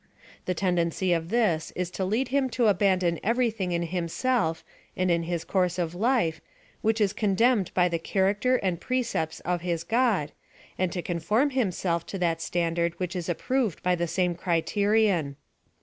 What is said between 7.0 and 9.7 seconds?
condemn ed by the character and precepts of